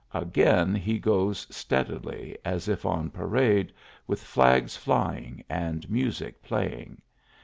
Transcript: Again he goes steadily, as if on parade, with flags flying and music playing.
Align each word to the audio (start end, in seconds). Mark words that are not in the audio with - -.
Again 0.15 0.73
he 0.73 0.97
goes 0.97 1.45
steadily, 1.55 2.35
as 2.43 2.67
if 2.67 2.87
on 2.87 3.11
parade, 3.11 3.71
with 4.07 4.19
flags 4.23 4.75
flying 4.75 5.43
and 5.47 5.87
music 5.91 6.41
playing. 6.41 7.03